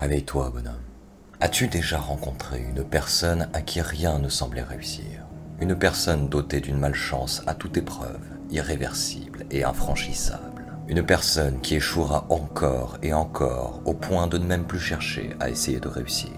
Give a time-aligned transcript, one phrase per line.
[0.00, 0.80] Réveille-toi, bonhomme.
[1.40, 5.26] As-tu déjà rencontré une personne à qui rien ne semblait réussir?
[5.60, 12.24] Une personne dotée d'une malchance à toute épreuve, irréversible et infranchissable Une personne qui échouera
[12.30, 16.32] encore et encore au point de ne même plus chercher à essayer de réussir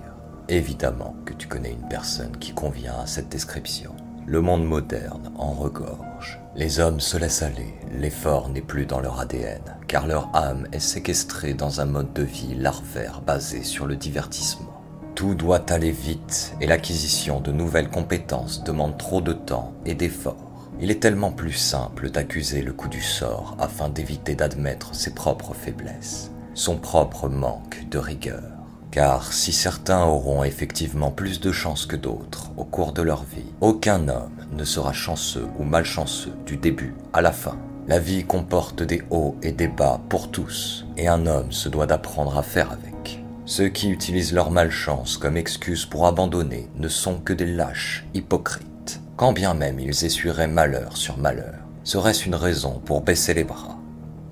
[0.48, 3.94] Évidemment que tu connais une personne qui convient à cette description.
[4.26, 6.40] Le monde moderne en regorge.
[6.54, 10.78] Les hommes se laissent aller, l'effort n'est plus dans leur ADN, car leur âme est
[10.78, 14.80] séquestrée dans un mode de vie larvaire basé sur le divertissement.
[15.16, 20.68] Tout doit aller vite et l'acquisition de nouvelles compétences demande trop de temps et d'efforts.
[20.80, 25.54] Il est tellement plus simple d'accuser le coup du sort afin d'éviter d'admettre ses propres
[25.54, 28.61] faiblesses, son propre manque de rigueur.
[28.92, 33.50] Car si certains auront effectivement plus de chance que d'autres au cours de leur vie,
[33.62, 37.56] aucun homme ne sera chanceux ou malchanceux du début à la fin.
[37.88, 41.86] La vie comporte des hauts et des bas pour tous, et un homme se doit
[41.86, 43.24] d'apprendre à faire avec.
[43.46, 49.00] Ceux qui utilisent leur malchance comme excuse pour abandonner ne sont que des lâches hypocrites.
[49.16, 53.78] Quand bien même ils essuieraient malheur sur malheur, serait-ce une raison pour baisser les bras?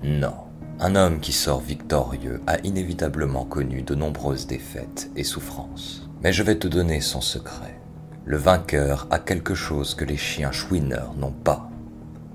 [0.03, 0.50] Non.
[0.83, 6.09] Un homme qui sort victorieux a inévitablement connu de nombreuses défaites et souffrances.
[6.23, 7.79] Mais je vais te donner son secret.
[8.25, 11.69] Le vainqueur a quelque chose que les chiens chouineurs n'ont pas.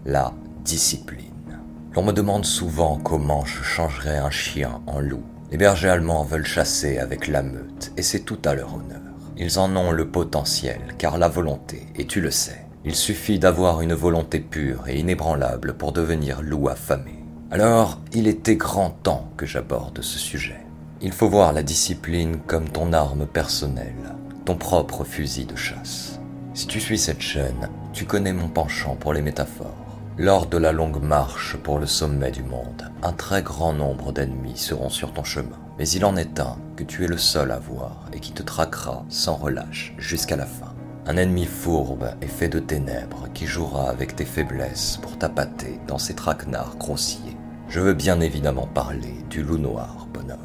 [0.05, 0.33] La
[0.65, 1.59] discipline.
[1.93, 5.25] L'on me demande souvent comment je changerais un chien en loup.
[5.51, 9.01] Les bergers allemands veulent chasser avec la meute et c'est tout à leur honneur.
[9.37, 13.81] Ils en ont le potentiel car la volonté, et tu le sais, il suffit d'avoir
[13.81, 17.26] une volonté pure et inébranlable pour devenir loup affamé.
[17.53, 20.61] Alors, il était grand temps que j'aborde ce sujet.
[21.01, 26.19] Il faut voir la discipline comme ton arme personnelle, ton propre fusil de chasse.
[26.55, 30.01] Si tu suis cette chaîne, tu connais mon penchant pour les métaphores.
[30.19, 34.57] Lors de la longue marche pour le sommet du monde, un très grand nombre d'ennemis
[34.57, 35.59] seront sur ton chemin.
[35.79, 38.43] Mais il en est un que tu es le seul à voir et qui te
[38.43, 40.75] traquera sans relâche jusqu'à la fin.
[41.07, 45.99] Un ennemi fourbe et fait de ténèbres qui jouera avec tes faiblesses pour t'appâter dans
[45.99, 47.36] ses traquenards grossiers.
[47.69, 50.39] Je veux bien évidemment parler du loup noir, bonhomme.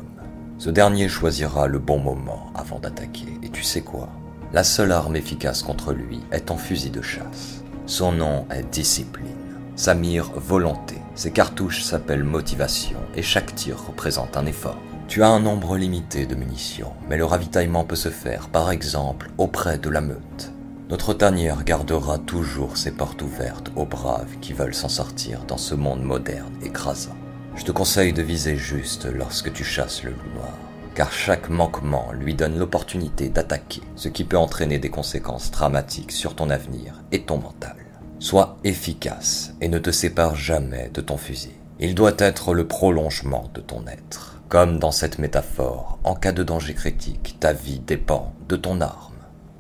[0.58, 4.10] Ce dernier choisira le bon moment avant d'attaquer, et tu sais quoi?
[4.54, 7.64] La seule arme efficace contre lui est ton fusil de chasse.
[7.86, 9.28] Son nom est discipline.
[9.76, 10.98] Sa mire volonté.
[11.16, 14.78] Ses cartouches s'appellent motivation, et chaque tir représente un effort.
[15.08, 19.30] Tu as un nombre limité de munitions, mais le ravitaillement peut se faire, par exemple,
[19.38, 20.52] auprès de la meute.
[20.92, 25.74] Notre tanière gardera toujours ses portes ouvertes aux braves qui veulent s'en sortir dans ce
[25.74, 27.16] monde moderne écrasant.
[27.56, 30.58] Je te conseille de viser juste lorsque tu chasses le loup noir,
[30.94, 36.36] car chaque manquement lui donne l'opportunité d'attaquer, ce qui peut entraîner des conséquences dramatiques sur
[36.36, 37.78] ton avenir et ton mental.
[38.20, 41.56] Sois efficace et ne te sépare jamais de ton fusil.
[41.80, 44.42] Il doit être le prolongement de ton être.
[44.50, 49.11] Comme dans cette métaphore, en cas de danger critique, ta vie dépend de ton arme.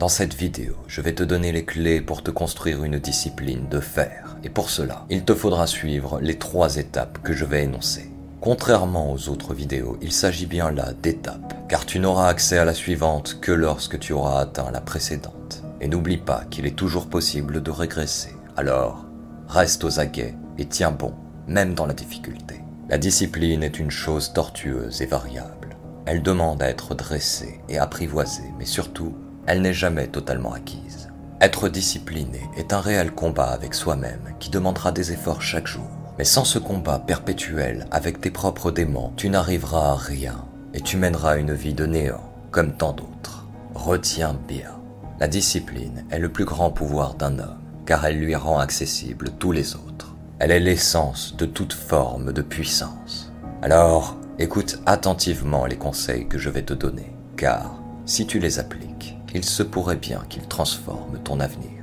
[0.01, 3.79] Dans cette vidéo, je vais te donner les clés pour te construire une discipline de
[3.79, 8.09] fer, et pour cela, il te faudra suivre les trois étapes que je vais énoncer.
[8.39, 12.73] Contrairement aux autres vidéos, il s'agit bien là d'étapes, car tu n'auras accès à la
[12.73, 15.62] suivante que lorsque tu auras atteint la précédente.
[15.81, 18.33] Et n'oublie pas qu'il est toujours possible de régresser.
[18.57, 19.06] Alors,
[19.50, 21.13] reste aux aguets et tiens bon,
[21.45, 22.59] même dans la difficulté.
[22.89, 25.78] La discipline est une chose tortueuse et variable.
[26.07, 29.13] Elle demande à être dressée et apprivoisée, mais surtout,
[29.47, 31.09] elle n'est jamais totalement acquise.
[31.41, 35.88] Être discipliné est un réel combat avec soi-même qui demandera des efforts chaque jour.
[36.18, 40.97] Mais sans ce combat perpétuel avec tes propres démons, tu n'arriveras à rien et tu
[40.97, 43.47] mèneras une vie de néant, comme tant d'autres.
[43.74, 44.80] Retiens bien,
[45.19, 49.51] la discipline est le plus grand pouvoir d'un homme, car elle lui rend accessible tous
[49.51, 50.16] les autres.
[50.40, 53.31] Elle est l'essence de toute forme de puissance.
[53.62, 59.18] Alors, écoute attentivement les conseils que je vais te donner, car si tu les appliques,
[59.34, 61.81] il se pourrait bien qu'ils transforment ton avenir.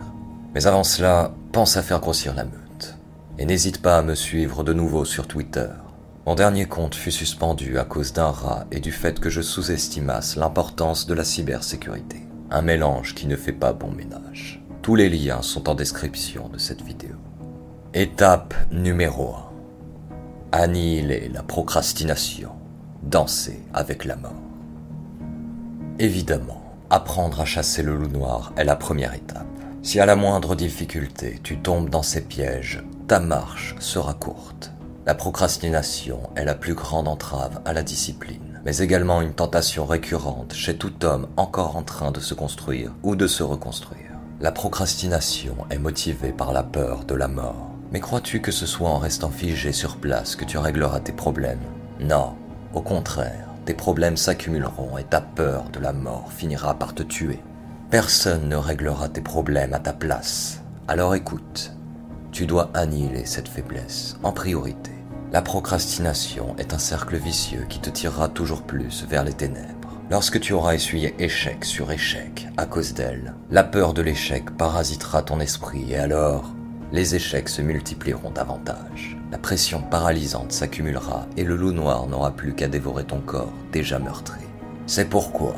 [0.54, 2.96] Mais avant cela, pense à faire grossir la meute.
[3.38, 5.68] Et n'hésite pas à me suivre de nouveau sur Twitter.
[6.26, 10.36] Mon dernier compte fut suspendu à cause d'un rat et du fait que je sous-estimasse
[10.36, 12.26] l'importance de la cybersécurité.
[12.50, 14.62] Un mélange qui ne fait pas bon ménage.
[14.82, 17.14] Tous les liens sont en description de cette vidéo.
[17.94, 19.34] Étape numéro
[20.52, 20.58] 1.
[20.60, 22.50] Annihiler la procrastination.
[23.02, 24.32] Danser avec la mort.
[25.98, 26.57] Évidemment,
[26.90, 29.46] apprendre à chasser le loup noir est la première étape.
[29.82, 34.72] Si à la moindre difficulté tu tombes dans ces pièges, ta marche sera courte.
[35.06, 40.52] La procrastination est la plus grande entrave à la discipline, mais également une tentation récurrente
[40.52, 44.18] chez tout homme encore en train de se construire ou de se reconstruire.
[44.40, 48.90] La procrastination est motivée par la peur de la mort mais crois-tu que ce soit
[48.90, 51.60] en restant figé sur place que tu régleras tes problèmes?
[52.00, 52.34] Non,
[52.74, 57.38] au contraire, tes problèmes s'accumuleront et ta peur de la mort finira par te tuer.
[57.90, 60.62] Personne ne réglera tes problèmes à ta place.
[60.88, 61.74] Alors écoute,
[62.32, 64.92] tu dois annihiler cette faiblesse en priorité.
[65.32, 70.00] La procrastination est un cercle vicieux qui te tirera toujours plus vers les ténèbres.
[70.10, 75.20] Lorsque tu auras essuyé échec sur échec à cause d'elle, la peur de l'échec parasitera
[75.20, 76.54] ton esprit et alors
[76.90, 79.17] les échecs se multiplieront davantage.
[79.30, 83.98] La pression paralysante s'accumulera et le loup noir n'aura plus qu'à dévorer ton corps déjà
[83.98, 84.40] meurtri.
[84.86, 85.54] C'est pourquoi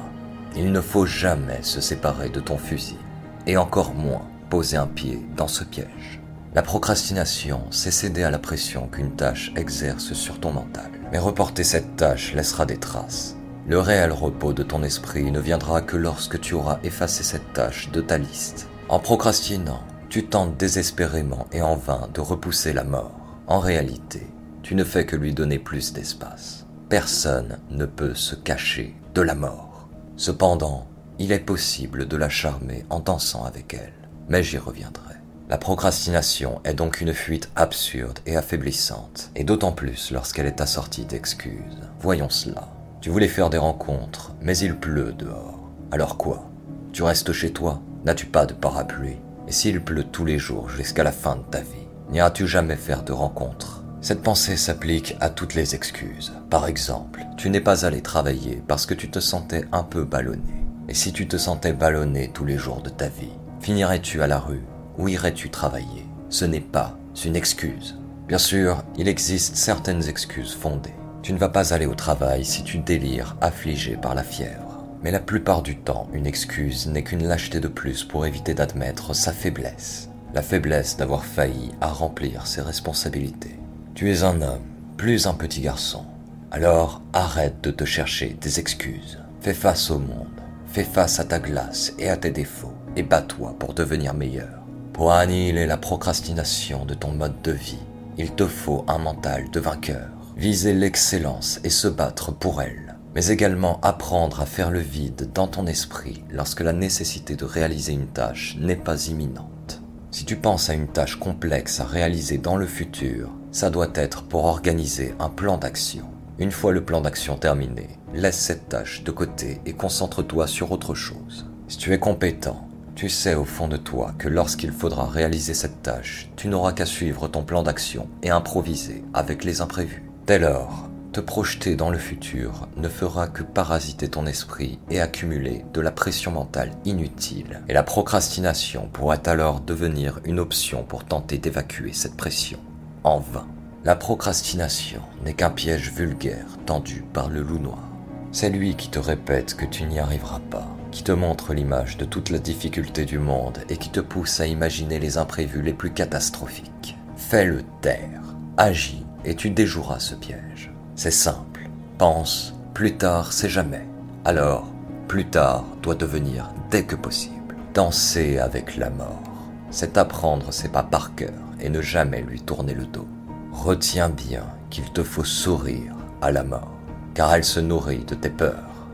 [0.56, 2.98] il ne faut jamais se séparer de ton fusil
[3.46, 6.20] et encore moins poser un pied dans ce piège.
[6.52, 10.90] La procrastination, c'est céder à la pression qu'une tâche exerce sur ton mental.
[11.12, 13.36] Mais reporter cette tâche laissera des traces.
[13.68, 17.92] Le réel repos de ton esprit ne viendra que lorsque tu auras effacé cette tâche
[17.92, 18.68] de ta liste.
[18.88, 23.19] En procrastinant, tu tentes désespérément et en vain de repousser la mort.
[23.50, 24.28] En réalité,
[24.62, 26.66] tu ne fais que lui donner plus d'espace.
[26.88, 29.88] Personne ne peut se cacher de la mort.
[30.16, 30.86] Cependant,
[31.18, 33.92] il est possible de la charmer en dansant avec elle,
[34.28, 35.16] mais j'y reviendrai.
[35.48, 41.04] La procrastination est donc une fuite absurde et affaiblissante, et d'autant plus lorsqu'elle est assortie
[41.04, 41.80] d'excuses.
[41.98, 42.68] Voyons cela.
[43.00, 45.68] Tu voulais faire des rencontres, mais il pleut dehors.
[45.90, 46.48] Alors quoi?
[46.92, 47.82] Tu restes chez toi?
[48.04, 49.18] N'as-tu pas de parapluie?
[49.48, 51.79] Et s'il pleut tous les jours jusqu'à la fin de ta vie,
[52.10, 53.82] n'iras-tu jamais faire de rencontres?
[54.00, 56.32] Cette pensée s'applique à toutes les excuses.
[56.48, 60.64] Par exemple, tu n'es pas allé travailler parce que tu te sentais un peu ballonné.
[60.88, 64.38] Et si tu te sentais ballonné tous les jours de ta vie, finirais-tu à la
[64.38, 64.64] rue
[64.98, 66.06] où irais-tu travailler?
[66.28, 67.98] Ce n'est pas une excuse.
[68.28, 70.94] Bien sûr, il existe certaines excuses fondées.
[71.22, 74.84] Tu ne vas pas aller au travail si tu délires affligé par la fièvre.
[75.02, 79.14] Mais la plupart du temps, une excuse n'est qu'une lâcheté de plus pour éviter d'admettre
[79.14, 80.09] sa faiblesse.
[80.32, 83.58] La faiblesse d'avoir failli à remplir ses responsabilités.
[83.94, 84.62] Tu es un homme,
[84.96, 86.04] plus un petit garçon.
[86.52, 89.18] Alors arrête de te chercher des excuses.
[89.40, 93.56] Fais face au monde, fais face à ta glace et à tes défauts, et bats-toi
[93.58, 94.60] pour devenir meilleur.
[94.92, 97.82] Pour annihiler la procrastination de ton mode de vie,
[98.16, 103.26] il te faut un mental de vainqueur, viser l'excellence et se battre pour elle, mais
[103.28, 108.08] également apprendre à faire le vide dans ton esprit lorsque la nécessité de réaliser une
[108.08, 109.79] tâche n'est pas imminente.
[110.12, 114.24] Si tu penses à une tâche complexe à réaliser dans le futur, ça doit être
[114.24, 116.04] pour organiser un plan d'action.
[116.40, 120.94] Une fois le plan d'action terminé, laisse cette tâche de côté et concentre-toi sur autre
[120.94, 121.46] chose.
[121.68, 125.80] Si tu es compétent, tu sais au fond de toi que lorsqu'il faudra réaliser cette
[125.82, 130.10] tâche, tu n'auras qu'à suivre ton plan d'action et improviser avec les imprévus.
[130.26, 135.64] Dès lors, te projeter dans le futur ne fera que parasiter ton esprit et accumuler
[135.72, 141.38] de la pression mentale inutile, et la procrastination pourrait alors devenir une option pour tenter
[141.38, 142.58] d'évacuer cette pression.
[143.02, 143.46] En vain.
[143.82, 147.88] La procrastination n'est qu'un piège vulgaire tendu par le loup noir.
[148.30, 152.04] C'est lui qui te répète que tu n'y arriveras pas, qui te montre l'image de
[152.04, 155.92] toute la difficulté du monde et qui te pousse à imaginer les imprévus les plus
[155.92, 156.96] catastrophiques.
[157.16, 160.70] Fais-le taire, agis et tu déjoueras ce piège.
[161.02, 161.70] C'est simple.
[161.96, 163.86] Pense, plus tard c'est jamais.
[164.26, 164.66] Alors,
[165.08, 167.56] plus tard doit devenir dès que possible.
[167.72, 169.22] Danser avec la mort,
[169.70, 173.08] c'est apprendre ses pas par cœur et ne jamais lui tourner le dos.
[173.50, 176.76] Retiens bien qu'il te faut sourire à la mort,
[177.14, 178.86] car elle se nourrit de tes peurs.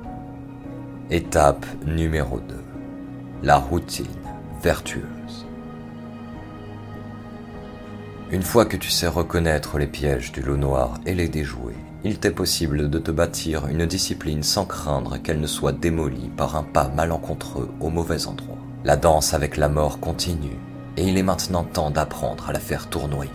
[1.11, 2.55] Étape numéro 2.
[3.43, 4.07] La routine
[4.63, 5.45] vertueuse.
[8.31, 11.75] Une fois que tu sais reconnaître les pièges du loup noir et les déjouer,
[12.07, 16.57] il t'est possible de te bâtir une discipline sans craindre qu'elle ne soit démolie par
[16.57, 18.59] un pas malencontreux au mauvais endroit.
[18.85, 20.59] La danse avec la mort continue,
[20.97, 23.31] et il est maintenant temps d'apprendre à la faire tournoyer.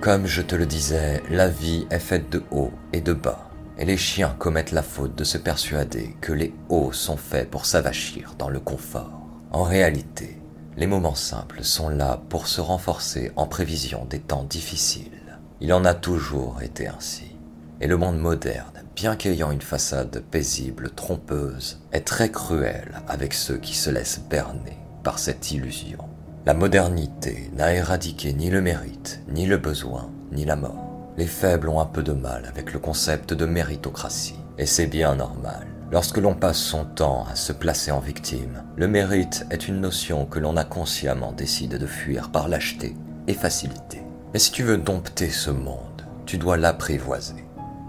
[0.00, 3.84] Comme je te le disais, la vie est faite de hauts et de bas et
[3.84, 8.34] les chiens commettent la faute de se persuader que les hauts sont faits pour s'avachir
[8.38, 9.20] dans le confort.
[9.50, 10.40] En réalité,
[10.76, 15.38] les moments simples sont là pour se renforcer en prévision des temps difficiles.
[15.60, 17.33] Il en a toujours été ainsi.
[17.80, 23.56] Et le monde moderne, bien qu'ayant une façade paisible, trompeuse, est très cruel avec ceux
[23.56, 25.98] qui se laissent berner par cette illusion.
[26.46, 31.10] La modernité n'a éradiqué ni le mérite, ni le besoin, ni la mort.
[31.16, 35.14] Les faibles ont un peu de mal avec le concept de méritocratie, et c'est bien
[35.14, 35.66] normal.
[35.92, 40.26] Lorsque l'on passe son temps à se placer en victime, le mérite est une notion
[40.26, 42.94] que l'on a consciemment décidé de fuir par lâcheté
[43.28, 44.02] et facilité.
[44.32, 47.43] Mais si tu veux dompter ce monde, tu dois l'apprivoiser.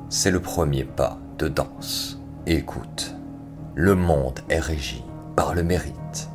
[0.10, 2.20] C'est le premier pas de danse.
[2.46, 3.16] Écoute,
[3.76, 5.04] le monde est régi
[5.36, 6.30] par le mérite.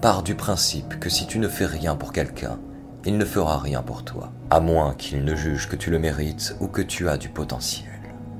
[0.00, 2.58] Pars du principe que si tu ne fais rien pour quelqu'un,
[3.04, 6.56] il ne fera rien pour toi, à moins qu'il ne juge que tu le mérites
[6.60, 7.88] ou que tu as du potentiel.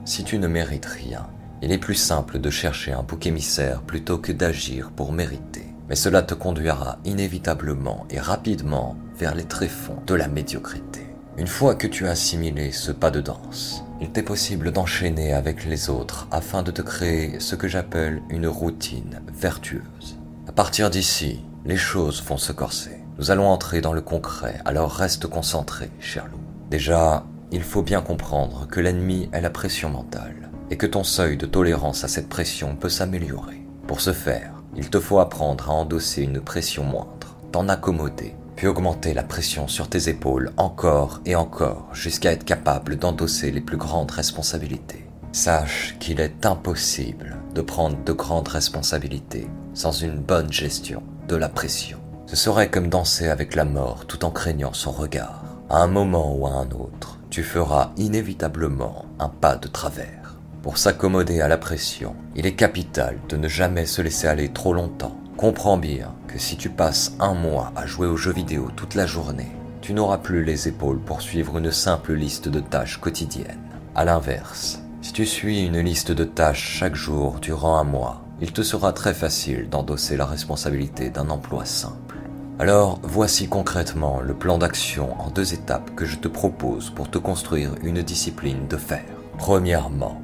[0.05, 1.27] Si tu ne mérites rien,
[1.63, 5.67] Il est plus simple de chercher un bouc émissaire plutôt que d'agir pour mériter.
[5.89, 11.07] Mais cela te conduira inévitablement et rapidement vers les tréfonds de la médiocrité.
[11.37, 15.67] Une fois que tu as assimilé ce pas de danse, il t'est possible d'enchaîner avec
[15.67, 20.19] les autres afin de te créer ce que j'appelle une routine vertueuse.
[20.49, 22.97] À partir d'ici, les choses vont se corser.
[23.19, 26.41] Nous allons entrer dans le concret, alors reste concentré, cher loup.
[26.71, 31.37] Déjà, il faut bien comprendre que l'ennemi est la pression mentale et que ton seuil
[31.37, 33.61] de tolérance à cette pression peut s'améliorer.
[33.87, 38.67] Pour ce faire, il te faut apprendre à endosser une pression moindre, t'en accommoder, puis
[38.67, 43.79] augmenter la pression sur tes épaules encore et encore jusqu'à être capable d'endosser les plus
[43.79, 45.07] grandes responsabilités.
[45.33, 51.49] Sache qu'il est impossible de prendre de grandes responsabilités sans une bonne gestion de la
[51.49, 52.01] pression.
[52.27, 55.43] Ce serait comme danser avec la mort tout en craignant son regard.
[55.71, 60.37] À un moment ou à un autre, tu feras inévitablement un pas de travers.
[60.63, 64.75] Pour s'accommoder à la pression, il est capital de ne jamais se laisser aller trop
[64.75, 65.17] longtemps.
[65.41, 69.07] Comprends bien que si tu passes un mois à jouer aux jeux vidéo toute la
[69.07, 73.71] journée, tu n'auras plus les épaules pour suivre une simple liste de tâches quotidiennes.
[73.95, 78.53] A l'inverse, si tu suis une liste de tâches chaque jour durant un mois, il
[78.53, 82.19] te sera très facile d'endosser la responsabilité d'un emploi simple.
[82.59, 87.17] Alors voici concrètement le plan d'action en deux étapes que je te propose pour te
[87.17, 89.07] construire une discipline de fer.
[89.39, 90.21] Premièrement,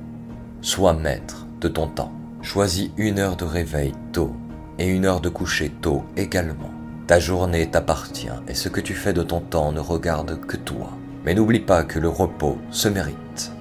[0.61, 2.12] Sois maître de ton temps.
[2.42, 4.37] Choisis une heure de réveil tôt
[4.78, 6.71] et une heure de coucher tôt également.
[7.06, 10.90] Ta journée t'appartient et ce que tu fais de ton temps ne regarde que toi.
[11.25, 13.52] Mais n'oublie pas que le repos se mérite.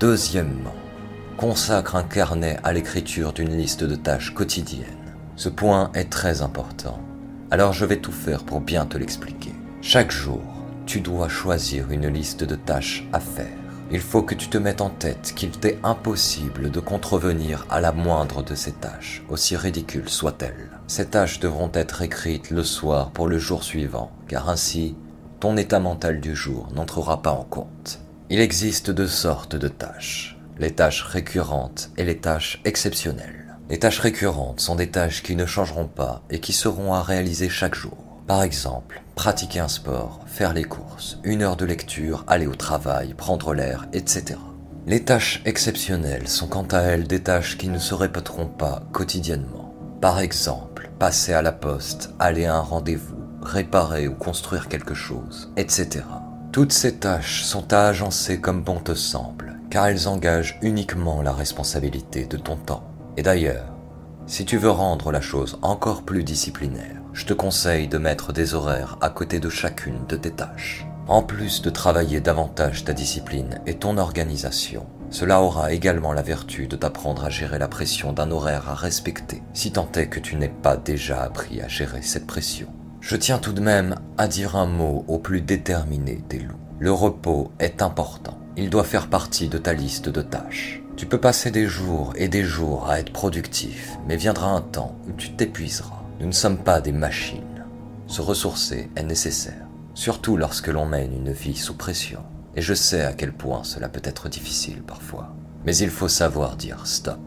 [0.00, 0.74] Deuxièmement,
[1.36, 4.86] consacre un carnet à l'écriture d'une liste de tâches quotidiennes.
[5.36, 7.00] Ce point est très important.
[7.50, 9.52] Alors je vais tout faire pour bien te l'expliquer.
[9.80, 10.42] Chaque jour,
[10.86, 13.61] tu dois choisir une liste de tâches à faire.
[13.94, 17.92] Il faut que tu te mettes en tête qu'il t'est impossible de contrevenir à la
[17.92, 20.70] moindre de ces tâches, aussi ridicules soient-elles.
[20.86, 24.96] Ces tâches devront être écrites le soir pour le jour suivant, car ainsi,
[25.40, 28.00] ton état mental du jour n'entrera pas en compte.
[28.30, 33.58] Il existe deux sortes de tâches, les tâches récurrentes et les tâches exceptionnelles.
[33.68, 37.50] Les tâches récurrentes sont des tâches qui ne changeront pas et qui seront à réaliser
[37.50, 38.11] chaque jour.
[38.32, 43.12] Par exemple, pratiquer un sport, faire les courses, une heure de lecture, aller au travail,
[43.12, 44.38] prendre l'air, etc.
[44.86, 49.74] Les tâches exceptionnelles sont quant à elles des tâches qui ne se répéteront pas quotidiennement.
[50.00, 55.52] Par exemple, passer à la poste, aller à un rendez-vous, réparer ou construire quelque chose,
[55.58, 56.02] etc.
[56.52, 61.34] Toutes ces tâches sont à agencer comme bon te semble, car elles engagent uniquement la
[61.34, 62.88] responsabilité de ton temps.
[63.18, 63.74] Et d'ailleurs,
[64.26, 68.54] si tu veux rendre la chose encore plus disciplinaire, je te conseille de mettre des
[68.54, 70.86] horaires à côté de chacune de tes tâches.
[71.08, 76.66] En plus de travailler davantage ta discipline et ton organisation, cela aura également la vertu
[76.66, 80.36] de t'apprendre à gérer la pression d'un horaire à respecter, si tant est que tu
[80.36, 82.68] n'aies pas déjà appris à gérer cette pression.
[83.00, 86.56] Je tiens tout de même à dire un mot au plus déterminé des loups.
[86.78, 88.38] Le repos est important.
[88.56, 90.82] Il doit faire partie de ta liste de tâches.
[90.96, 94.96] Tu peux passer des jours et des jours à être productif, mais viendra un temps
[95.08, 96.01] où tu t'épuiseras.
[96.20, 97.64] Nous ne sommes pas des machines.
[98.06, 102.20] Se ressourcer est nécessaire, surtout lorsque l'on mène une vie sous pression.
[102.54, 105.34] Et je sais à quel point cela peut être difficile parfois.
[105.64, 107.20] Mais il faut savoir dire stop.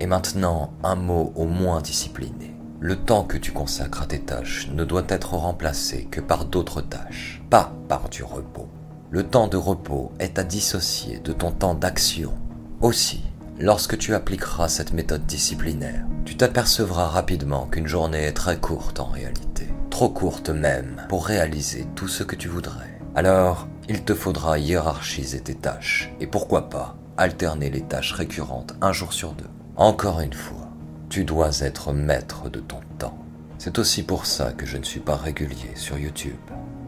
[0.00, 2.56] Et maintenant, un mot au moins discipliné.
[2.80, 6.80] Le temps que tu consacres à tes tâches ne doit être remplacé que par d'autres
[6.80, 8.68] tâches, pas par du repos.
[9.10, 12.32] Le temps de repos est à dissocier de ton temps d'action.
[12.80, 13.22] Aussi,
[13.58, 19.06] lorsque tu appliqueras cette méthode disciplinaire, tu t'apercevras rapidement qu'une journée est très courte en
[19.06, 19.68] réalité.
[19.90, 22.98] Trop courte même pour réaliser tout ce que tu voudrais.
[23.14, 28.92] Alors, il te faudra hiérarchiser tes tâches et pourquoi pas alterner les tâches récurrentes un
[28.92, 29.50] jour sur deux.
[29.76, 30.68] Encore une fois,
[31.10, 33.18] tu dois être maître de ton temps.
[33.58, 36.32] C'est aussi pour ça que je ne suis pas régulier sur YouTube.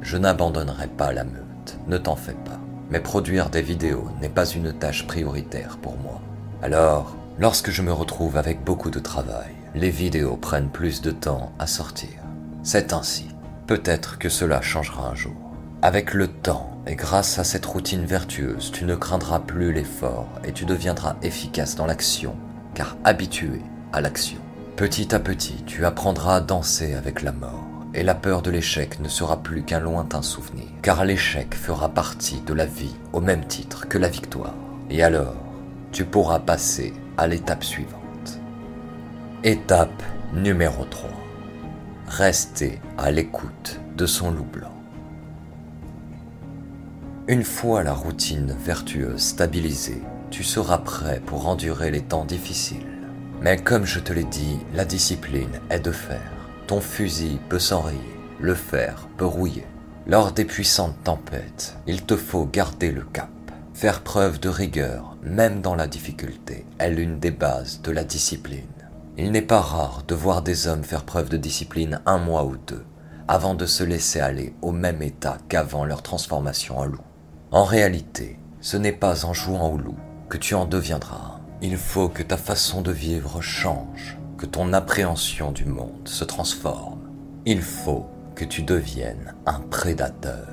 [0.00, 2.59] Je n'abandonnerai pas la meute, ne t'en fais pas.
[2.90, 6.21] Mais produire des vidéos n'est pas une tâche prioritaire pour moi.
[6.63, 11.51] Alors, Lorsque je me retrouve avec beaucoup de travail, les vidéos prennent plus de temps
[11.59, 12.21] à sortir.
[12.63, 13.27] C'est ainsi.
[13.67, 15.35] Peut-être que cela changera un jour.
[15.83, 20.53] Avec le temps et grâce à cette routine vertueuse, tu ne craindras plus l'effort et
[20.53, 22.37] tu deviendras efficace dans l'action,
[22.75, 23.61] car habitué
[23.93, 24.39] à l'action.
[24.77, 29.01] Petit à petit, tu apprendras à danser avec la mort, et la peur de l'échec
[29.01, 33.45] ne sera plus qu'un lointain souvenir, car l'échec fera partie de la vie au même
[33.45, 34.55] titre que la victoire.
[34.89, 35.35] Et alors,
[35.95, 38.41] tu pourras passer à l'étape suivante.
[39.45, 40.03] Étape
[40.35, 41.09] numéro 3.
[42.09, 44.75] Rester à l'écoute de son loup blanc.
[47.29, 52.99] Une fois la routine vertueuse stabilisée, tu seras prêt pour endurer les temps difficiles.
[53.41, 56.33] Mais comme je te l'ai dit, la discipline est de fer.
[56.67, 59.67] Ton fusil peut s'enrayer, le fer peut rouiller.
[60.09, 63.29] Lors des puissantes tempêtes, il te faut garder le cap.
[63.75, 68.62] Faire preuve de rigueur, même dans la difficulté, est l'une des bases de la discipline.
[69.19, 72.57] Il n'est pas rare de voir des hommes faire preuve de discipline un mois ou
[72.57, 72.85] deux,
[73.26, 77.02] avant de se laisser aller au même état qu'avant leur transformation en loup.
[77.50, 81.40] En réalité, ce n'est pas en jouant au loup que tu en deviendras.
[81.61, 87.11] Il faut que ta façon de vivre change, que ton appréhension du monde se transforme.
[87.45, 90.47] Il faut que tu deviennes un prédateur,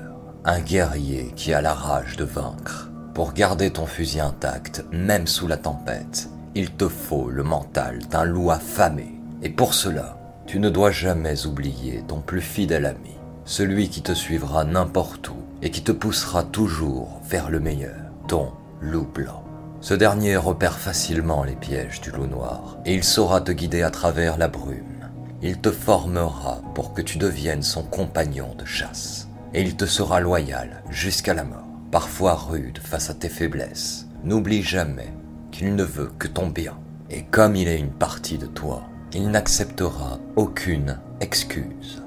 [0.44, 2.91] un guerrier qui a la rage de vaincre.
[3.14, 8.24] Pour garder ton fusil intact, même sous la tempête, il te faut le mental d'un
[8.24, 9.20] loup affamé.
[9.42, 14.12] Et pour cela, tu ne dois jamais oublier ton plus fidèle ami, celui qui te
[14.12, 19.44] suivra n'importe où et qui te poussera toujours vers le meilleur, ton loup blanc.
[19.82, 23.90] Ce dernier repère facilement les pièges du loup noir et il saura te guider à
[23.90, 25.10] travers la brume.
[25.42, 30.20] Il te formera pour que tu deviennes son compagnon de chasse et il te sera
[30.20, 34.08] loyal jusqu'à la mort, parfois rude face à tes faiblesses.
[34.24, 35.12] N'oublie jamais
[35.52, 36.76] qu'il ne veut que ton bien
[37.10, 42.02] et comme il est une partie de toi, il n'acceptera aucune excuse.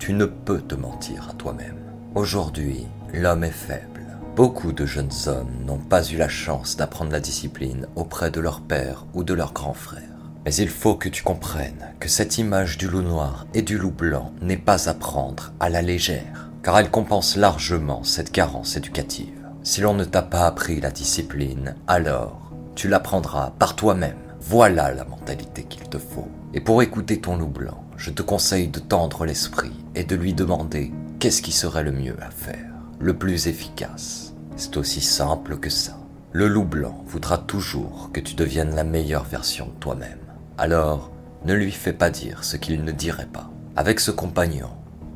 [0.00, 1.78] Tu ne peux te mentir à toi-même.
[2.16, 4.18] Aujourd'hui, l'homme est faible.
[4.34, 8.60] Beaucoup de jeunes hommes n'ont pas eu la chance d'apprendre la discipline auprès de leur
[8.60, 10.02] père ou de leur grand frère.
[10.44, 13.92] Mais il faut que tu comprennes que cette image du loup noir et du loup
[13.92, 19.48] blanc n'est pas à prendre à la légère, car elle compense largement cette carence éducative.
[19.62, 24.18] Si l'on ne t'a pas appris la discipline, alors tu l'apprendras par toi-même.
[24.42, 26.28] Voilà la mentalité qu'il te faut.
[26.52, 30.34] Et pour écouter ton loup blanc, je te conseille de tendre l'esprit et de lui
[30.34, 34.34] demander qu'est-ce qui serait le mieux à faire, le plus efficace.
[34.56, 35.96] C'est aussi simple que ça.
[36.32, 40.20] Le loup blanc voudra toujours que tu deviennes la meilleure version de toi-même.
[40.58, 41.12] Alors,
[41.46, 43.48] ne lui fais pas dire ce qu'il ne dirait pas.
[43.74, 44.68] Avec ce compagnon,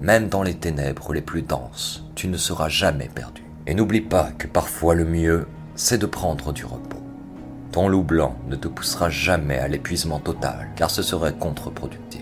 [0.02, 3.44] même dans les ténèbres les plus denses, tu ne seras jamais perdu.
[3.68, 6.98] Et n'oublie pas que parfois le mieux, c'est de prendre du repos.
[7.70, 12.20] Ton loup blanc ne te poussera jamais à l'épuisement total, car ce serait contre-productif.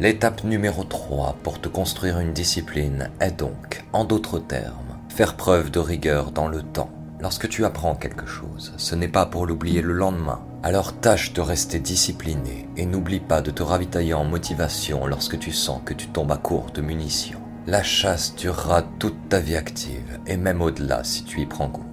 [0.00, 5.70] L'étape numéro 3 pour te construire une discipline est donc, en d'autres termes, faire preuve
[5.70, 6.90] de rigueur dans le temps.
[7.20, 10.40] Lorsque tu apprends quelque chose, ce n'est pas pour l'oublier le lendemain.
[10.62, 15.52] Alors tâche de rester discipliné et n'oublie pas de te ravitailler en motivation lorsque tu
[15.52, 17.40] sens que tu tombes à court de munitions.
[17.66, 21.86] La chasse durera toute ta vie active et même au-delà si tu y prends goût.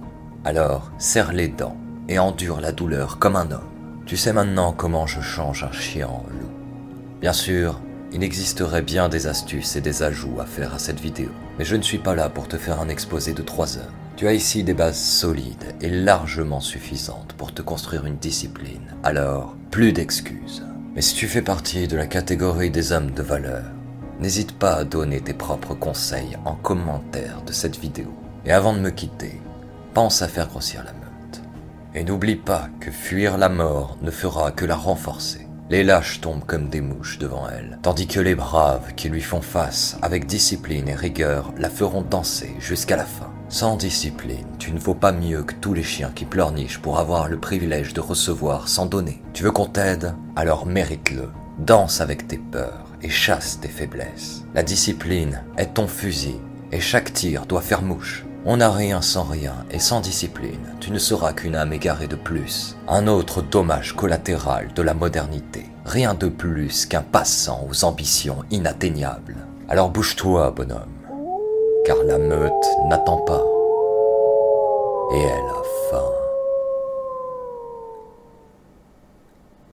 [0.44, 1.78] Alors serre les dents
[2.08, 3.70] et endure la douleur comme un homme.
[4.04, 6.50] Tu sais maintenant comment je change un chien en loup.
[7.22, 7.80] Bien sûr,
[8.12, 11.76] il existerait bien des astuces et des ajouts à faire à cette vidéo, mais je
[11.76, 13.92] ne suis pas là pour te faire un exposé de 3 heures.
[14.18, 19.54] Tu as ici des bases solides et largement suffisantes pour te construire une discipline, alors
[19.70, 20.66] plus d'excuses.
[20.96, 23.62] Mais si tu fais partie de la catégorie des hommes de valeur,
[24.18, 28.12] n'hésite pas à donner tes propres conseils en commentaire de cette vidéo.
[28.44, 29.40] Et avant de me quitter,
[29.94, 31.40] pense à faire grossir la meute.
[31.94, 35.47] Et n'oublie pas que fuir la mort ne fera que la renforcer.
[35.70, 39.42] Les lâches tombent comme des mouches devant elle, tandis que les braves qui lui font
[39.42, 43.30] face avec discipline et rigueur la feront danser jusqu'à la fin.
[43.50, 47.28] Sans discipline, tu ne vaux pas mieux que tous les chiens qui pleurnichent pour avoir
[47.28, 49.22] le privilège de recevoir sans donner.
[49.34, 50.14] Tu veux qu'on t'aide?
[50.36, 51.28] Alors mérite-le.
[51.58, 54.44] Danse avec tes peurs et chasse tes faiblesses.
[54.54, 56.40] La discipline est ton fusil
[56.72, 58.24] et chaque tir doit faire mouche.
[58.50, 62.16] On n'a rien sans rien, et sans discipline, tu ne seras qu'une âme égarée de
[62.16, 62.78] plus.
[62.88, 65.66] Un autre dommage collatéral de la modernité.
[65.84, 69.36] Rien de plus qu'un passant aux ambitions inatteignables.
[69.68, 70.96] Alors bouge-toi, bonhomme,
[71.84, 72.50] car la meute
[72.88, 73.44] n'attend pas.
[75.12, 76.07] Et elle a faim.